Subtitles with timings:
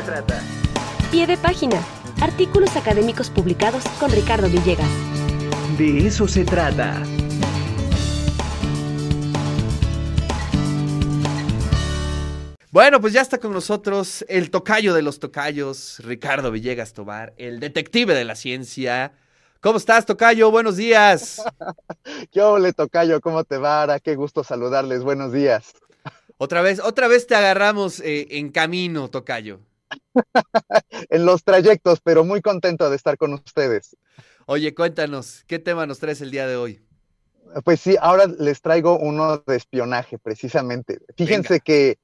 [0.00, 0.40] se trata.
[1.10, 1.82] Pie de página.
[2.20, 4.88] Artículos académicos publicados con Ricardo Villegas.
[5.78, 7.02] De eso se trata.
[12.70, 17.58] Bueno, pues ya está con nosotros el tocayo de los tocayos, Ricardo Villegas Tobar, el
[17.58, 19.12] detective de la ciencia.
[19.60, 20.50] ¿Cómo estás, tocayo?
[20.50, 21.42] Buenos días.
[22.32, 23.20] ¿Qué ole, tocayo?
[23.20, 23.82] ¿Cómo te va?
[23.82, 23.98] Ara?
[23.98, 25.02] Qué gusto saludarles.
[25.02, 25.72] Buenos días.
[26.38, 29.60] Otra vez, otra vez te agarramos eh, en camino, tocayo.
[31.10, 33.96] en los trayectos, pero muy contento de estar con ustedes.
[34.46, 36.82] Oye, cuéntanos, ¿qué tema nos traes el día de hoy?
[37.64, 41.00] Pues sí, ahora les traigo uno de espionaje, precisamente.
[41.16, 41.64] Fíjense Venga.
[41.64, 41.98] que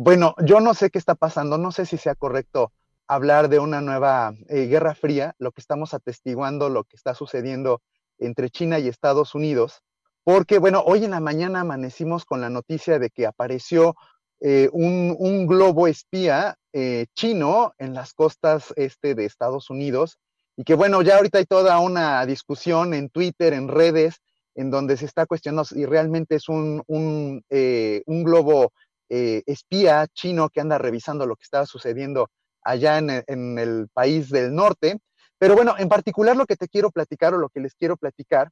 [0.00, 2.72] bueno, yo no sé qué está pasando, no sé si sea correcto
[3.08, 7.82] hablar de una nueva eh, guerra fría, lo que estamos atestiguando, lo que está sucediendo
[8.18, 9.82] entre China y Estados Unidos,
[10.22, 13.96] porque bueno, hoy en la mañana amanecimos con la noticia de que apareció
[14.38, 20.20] eh, un, un, globo espía eh, chino en las costas este de Estados Unidos
[20.56, 24.22] y que bueno, ya ahorita hay toda una discusión en Twitter, en redes,
[24.54, 28.70] en donde se está cuestionando si realmente es un, un, eh, globo
[29.08, 32.30] eh, espía chino que anda revisando lo que estaba sucediendo
[32.62, 35.00] allá en el, en el, país del norte.
[35.36, 38.50] Pero bueno, en particular lo que te quiero platicar o lo que les quiero platicar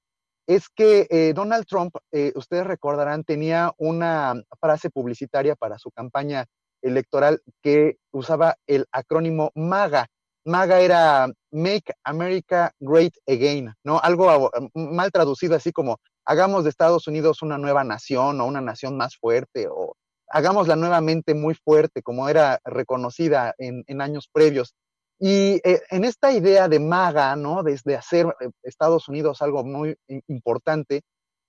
[0.49, 1.95] es que Donald Trump,
[2.35, 6.47] ustedes recordarán, tenía una frase publicitaria para su campaña
[6.87, 10.07] electoral que usaba el acrónimo MAGA.
[10.45, 13.99] MAGA era Make America Great Again, ¿no?
[14.01, 18.97] Algo mal traducido así como hagamos de Estados Unidos una nueva nación o una nación
[18.97, 19.97] más fuerte o
[20.29, 24.75] hagámosla nuevamente muy fuerte, como era reconocida en, en años previos.
[25.19, 27.63] Y eh, en esta idea de MAGA, ¿no?
[27.63, 29.97] Desde hacer eh, Estados Unidos algo muy
[30.29, 31.03] importante,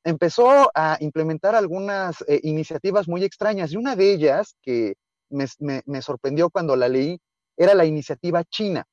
[0.06, 3.74] empezó a implementar algunas eh, iniciativas muy extrañas.
[3.74, 4.94] Y una de ellas, que
[5.30, 7.20] me, sorprendió cuando la leí,
[7.56, 8.86] era la iniciativa china.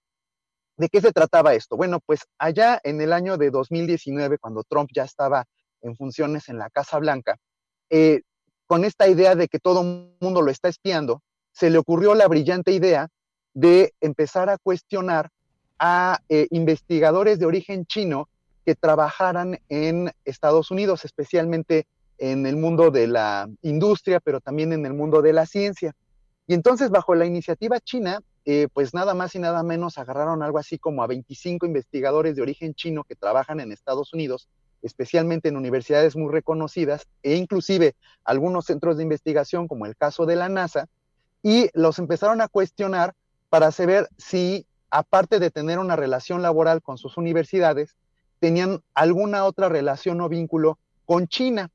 [0.77, 1.77] ¿De qué se trataba esto?
[1.77, 5.45] Bueno, pues allá en el año de 2019, cuando Trump ya estaba
[5.83, 7.37] en funciones en la Casa Blanca,
[7.91, 8.23] eh,
[8.67, 12.27] con esta idea de que todo el mundo lo está espiando, se le ocurrió la
[12.27, 13.09] brillante idea
[13.53, 15.31] de empezar a cuestionar
[15.79, 18.29] a eh, investigadores de origen chino
[18.65, 21.87] que trabajaran en Estados Unidos, especialmente
[22.19, 25.95] en el mundo de la industria, pero también en el mundo de la ciencia.
[26.47, 30.59] Y entonces, bajo la iniciativa china, eh, pues nada más y nada menos agarraron algo
[30.59, 34.49] así como a 25 investigadores de origen chino que trabajan en Estados Unidos
[34.85, 40.37] especialmente en universidades muy reconocidas e inclusive algunos centros de investigación, como el caso de
[40.37, 40.89] la NASA,
[41.43, 43.15] y los empezaron a cuestionar
[43.49, 47.97] para saber si, aparte de tener una relación laboral con sus universidades,
[48.41, 51.71] tenían alguna otra relación o vínculo con China.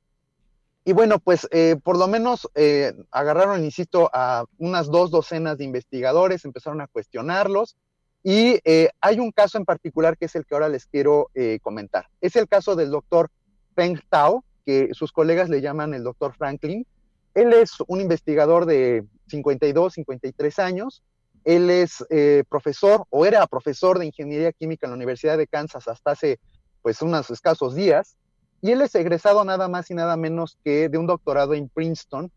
[0.86, 5.66] Y bueno, pues eh, por lo menos eh, agarraron, insisto, a unas dos docenas de
[5.66, 7.76] investigadores, empezaron a cuestionarlos,
[8.24, 11.30] y eh, hay un caso en particular que es el que ahora les quiero
[11.62, 12.08] comentar.
[12.20, 13.30] Es el caso del doctor
[13.76, 16.86] Peng Tao, que sus colegas le llaman el doctor Franklin.
[17.34, 21.02] Él es un investigador de 52, 53 años.
[21.46, 22.06] Él es
[22.50, 26.40] profesor o era profesor de ingeniería química en la Universidad de Kansas hasta hace
[26.82, 28.18] pues unos escasos días.
[28.62, 32.32] Y él es egresado nada más y nada menos que de un doctorado en Princeton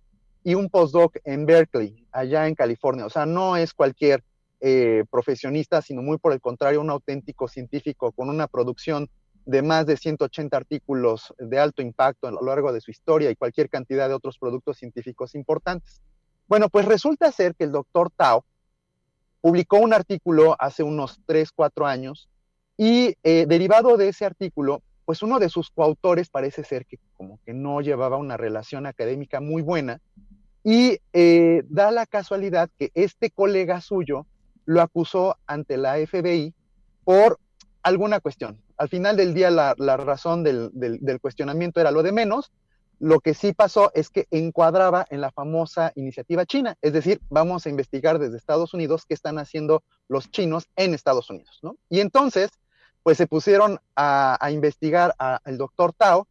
[0.44, 3.06] y un postdoc en Berkeley, allá en California.
[3.06, 4.22] O sea, no es cualquier
[4.60, 9.08] eh, profesionista, sino muy por el contrario, un auténtico científico con una producción
[9.44, 13.36] de más de 180 artículos de alto impacto a lo largo de su historia y
[13.36, 16.00] cualquier cantidad de otros productos científicos importantes.
[16.46, 18.44] Bueno, pues resulta ser que el doctor Tao
[19.40, 22.28] publicó un artículo hace unos 3, 4 años
[22.76, 27.38] y eh, derivado de ese artículo, pues uno de sus coautores parece ser que como
[27.44, 30.00] que no llevaba una relación académica muy buena
[30.64, 34.26] y eh, da la casualidad que este colega suyo
[34.64, 36.54] lo acusó ante la FBI
[37.04, 37.38] por
[37.82, 38.60] alguna cuestión.
[38.76, 42.52] Al final del día la, la razón del, del, del, cuestionamiento era lo de menos.
[43.00, 47.66] Lo que sí pasó es que encuadraba en la famosa iniciativa china, es decir, vamos
[47.66, 51.76] a investigar desde Estados Unidos qué están haciendo los chinos en Estados Unidos, ¿no?
[51.88, 52.50] Y entonces,
[53.02, 56.26] pues se pusieron a, a investigar al doctor Tao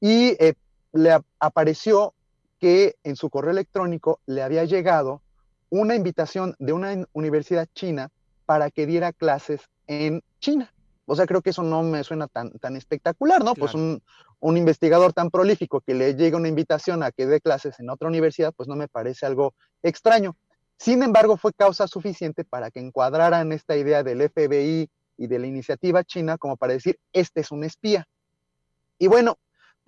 [0.00, 0.54] y eh,
[0.92, 2.14] le apareció
[2.58, 5.22] que en su correo electrónico le había llegado
[5.70, 8.10] una invitación de una universidad china
[8.46, 10.72] para que diera clases en China.
[11.06, 13.54] O sea, creo que eso no me suena tan, tan espectacular, ¿no?
[13.54, 13.60] Claro.
[13.60, 14.02] Pues un,
[14.40, 18.08] un, investigador tan prolífico que le llegue una invitación a que dé clases en otra
[18.08, 20.36] universidad, pues no me parece algo extraño.
[20.78, 25.46] Sin embargo, fue causa suficiente para que encuadraran esta idea del FBI y de la
[25.46, 28.06] iniciativa china como para decir, este es un espía.
[28.98, 29.38] Y bueno,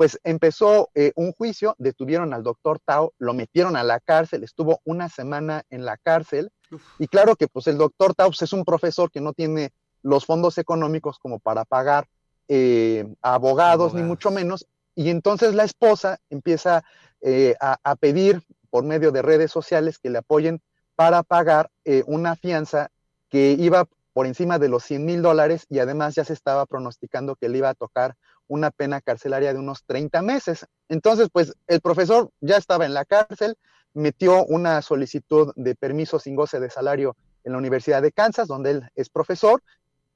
[0.00, 4.80] pues empezó eh, un juicio, detuvieron al doctor Tao, lo metieron a la cárcel, estuvo
[4.84, 6.50] una semana en la cárcel.
[6.98, 9.72] Y claro que pues el doctor Taus es un profesor que no tiene
[10.02, 12.06] los fondos económicos como para pagar
[12.48, 14.66] eh, abogados, ni mucho menos.
[14.94, 16.82] Y entonces la esposa empieza
[17.20, 20.62] eh, a, pedir por medio de redes sociales que le apoyen
[20.96, 21.70] para pagar
[22.06, 22.90] una fianza
[23.28, 27.36] que iba por encima de los 100 mil dólares y además ya se estaba pronosticando
[27.36, 28.16] que le iba a tocar
[28.48, 30.66] una pena carcelaria de unos 30 meses.
[30.88, 33.56] Entonces, pues el profesor ya estaba en la cárcel,
[33.94, 38.70] metió una solicitud de permiso sin goce de salario en la Universidad de Kansas, donde
[38.72, 39.62] él es profesor,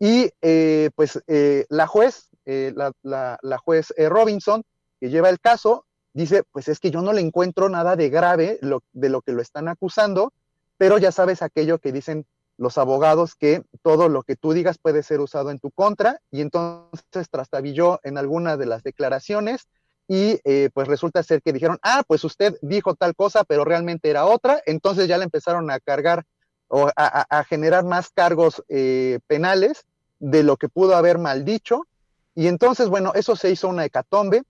[0.01, 4.65] y eh, pues eh, la juez, eh, la, juez Robinson,
[5.01, 8.59] que lleva el caso, dice, pues es que yo no le encuentro nada de grave
[8.93, 10.33] de lo que lo están acusando,
[10.77, 12.27] pero ya sabes aquello que dicen
[12.57, 16.41] los abogados que todo lo que tú digas puede ser usado en tu contra y
[16.41, 19.69] entonces trastabilló en alguna de las declaraciones
[20.07, 24.11] y eh, pues resulta ser que dijeron, ah, pues usted dijo tal cosa, pero realmente
[24.11, 26.25] era otra, entonces ya le empezaron a cargar
[26.69, 29.85] o a, generar más cargos eh, penales
[30.19, 31.87] de lo que pudo haber mal dicho.
[32.35, 34.43] Y entonces, bueno, eso se hizo una hecatombe,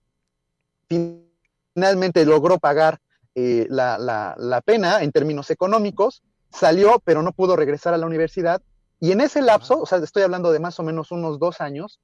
[0.89, 2.99] finalmente logró pagar
[3.35, 6.23] eh, la, la pena en términos económicos,
[6.55, 8.63] salió, pero no pudo regresar a la universidad.
[9.01, 12.01] Y en ese lapso, o sea, estoy hablando de más o menos unos dos años,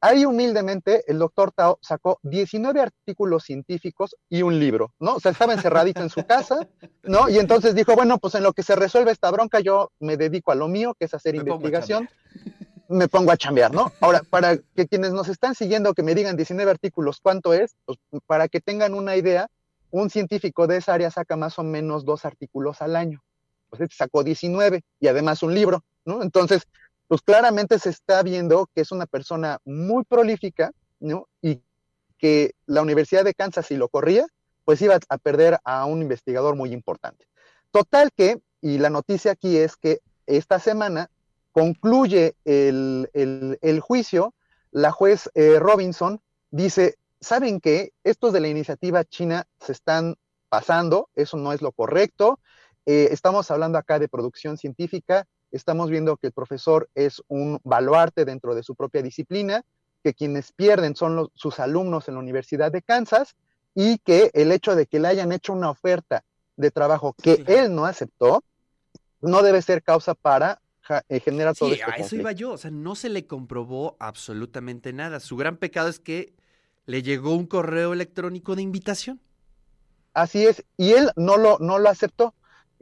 [0.00, 5.14] ahí humildemente el doctor Tao sacó 19 artículos científicos y un libro, ¿no?
[5.14, 6.68] O sea, estaba encerradito en su casa,
[7.02, 7.28] ¿no?
[7.30, 10.52] Y entonces dijo, bueno, pues en lo que se resuelve esta bronca, yo me dedico
[10.52, 12.08] a lo mío, que es hacer investigación.
[12.88, 13.90] me pongo a chambear, ¿no?
[14.00, 17.74] Ahora, para que quienes nos están siguiendo, que me digan 19 artículos, ¿cuánto es?
[17.86, 19.48] Pues para que tengan una idea,
[19.90, 23.22] un científico de esa área saca más o menos dos artículos al año
[23.76, 26.22] pues este sacó 19 y además un libro, ¿no?
[26.22, 26.62] Entonces,
[27.08, 31.28] pues claramente se está viendo que es una persona muy prolífica, ¿no?
[31.42, 31.60] Y
[32.18, 34.26] que la Universidad de Kansas, si lo corría,
[34.64, 37.26] pues iba a perder a un investigador muy importante.
[37.70, 41.10] Total que, y la noticia aquí es que esta semana
[41.52, 44.34] concluye el, juicio,
[44.70, 47.92] la juez eh, Robinson dice, ¿saben qué?
[48.04, 50.14] Estos de la iniciativa china se están
[50.48, 52.38] pasando, eso no es lo correcto,
[52.86, 58.24] eh, estamos hablando acá de producción científica, estamos viendo que el profesor es un baluarte
[58.24, 59.62] dentro de su propia disciplina,
[60.02, 63.36] que quienes pierden son sus alumnos en la Universidad de Kansas
[63.74, 66.24] y que el hecho de que le hayan hecho una oferta
[66.56, 68.44] de trabajo que él no aceptó,
[69.20, 70.60] no debe ser causa para
[71.08, 74.92] eh, generar todo sí, a eso iba yo, o sea, no se le comprobó absolutamente
[74.92, 75.18] nada.
[75.18, 76.34] Su gran pecado es que
[76.84, 79.20] le llegó un correo electrónico de invitación.
[80.12, 82.34] Así es, y él no lo, no lo aceptó.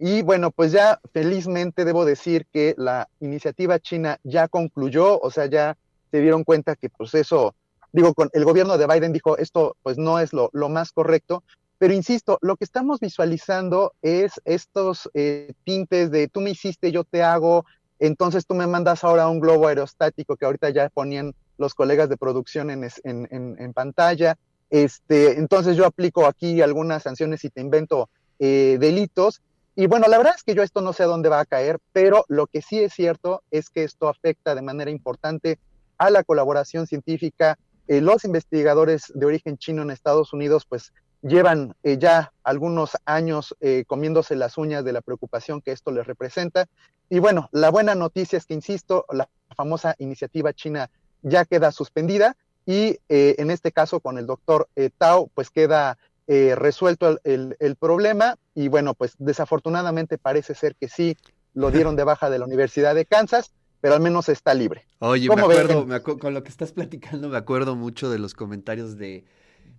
[0.05, 5.47] Y bueno, pues ya felizmente debo decir que la iniciativa china ya concluyó, o sea,
[5.47, 5.77] ya
[6.11, 7.55] se dieron cuenta que pues eso,
[7.93, 11.45] digo, con el gobierno de Biden dijo, esto pues no es lo, más correcto,
[11.79, 17.05] pero insisto, lo que estamos visualizando es estos eh, tintes de tú me hiciste, yo
[17.05, 17.65] te hago,
[18.01, 22.17] entonces tú me mandas ahora un globo aerostático que ahorita ya ponían los colegas de
[22.17, 24.37] producción en, en, pantalla,
[24.69, 28.09] este, entonces yo aplico aquí algunas sanciones y te invento
[28.41, 29.41] eh, delitos,
[29.75, 31.79] y bueno, la verdad es que yo esto no sé a dónde va a caer,
[31.93, 35.59] pero lo que sí es cierto es que esto afecta de manera importante
[35.97, 37.59] a la colaboración científica.
[37.89, 40.93] Eh, los investigadores de origen chino en Estados Unidos, pues
[41.23, 46.07] llevan eh, ya algunos años eh, comiéndose las uñas de la preocupación que esto les
[46.07, 46.67] representa.
[47.09, 50.91] Y bueno, la buena noticia es que, insisto, la famosa iniciativa china
[51.23, 55.99] ya queda suspendida y en este caso con el doctor Tao, pues queda
[56.34, 61.15] eh, resuelto el, problema y bueno, pues desafortunadamente parece ser que sí
[61.53, 64.86] lo dieron de baja de la Universidad de Kansas, pero al menos está libre.
[65.01, 65.86] Oye, me acuerdo,
[66.19, 69.27] con lo que estás platicando, me acuerdo mucho de los comentarios de,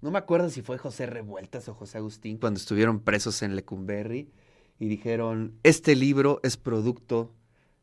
[0.01, 4.29] no me acuerdo si fue José Revueltas o José Agustín cuando estuvieron presos en Lecumberri
[4.77, 7.33] y dijeron, este libro es producto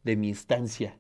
[0.05, 0.97] de mi estancia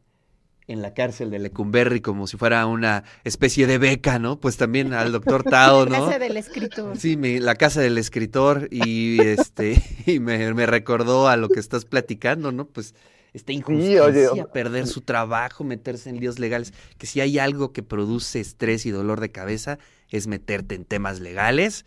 [0.70, 4.38] en la cárcel de Lecumberri como si fuera una especie de beca, ¿no?
[4.38, 5.90] Pues también al doctor Tao, ¿no?
[5.90, 6.96] La casa del escritor.
[6.96, 12.52] Sí, la casa del escritor y este y me, recordó a lo que estás platicando,
[12.52, 12.66] ¿no?
[12.66, 12.94] Pues
[13.32, 18.40] esta injusticia, perder su trabajo, meterse en líos legales, que si hay algo que produce
[18.40, 21.84] estrés y dolor de cabeza es meterte en temas legales.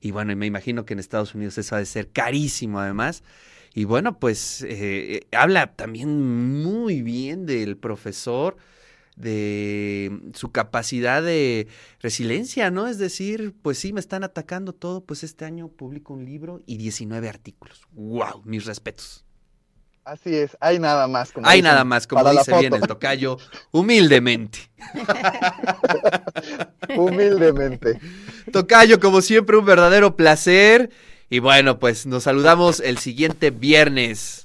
[0.00, 3.22] Y bueno, me imagino que en Estados Unidos eso ha de ser carísimo además.
[3.74, 8.56] Y bueno, pues eh, habla también muy bien del profesor,
[9.16, 11.68] de su capacidad de
[12.00, 12.86] resiliencia, ¿no?
[12.86, 16.76] Es decir, pues sí, me están atacando todo, pues este año publico un libro y
[16.76, 17.82] 19 artículos.
[17.92, 18.42] ¡Wow!
[18.44, 19.24] Mis respetos.
[20.04, 21.32] Así es, hay nada más.
[21.32, 23.38] Como hay nada más, como dice bien el tocayo,
[23.70, 24.58] humildemente.
[26.96, 27.98] humildemente.
[28.52, 30.90] Tocayo, como siempre, un verdadero placer.
[31.34, 34.43] Y bueno, pues nos saludamos el siguiente viernes.